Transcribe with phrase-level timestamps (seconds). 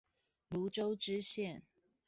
[0.49, 1.61] 蘆洲支線